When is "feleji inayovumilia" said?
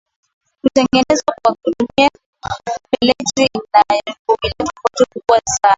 2.91-4.53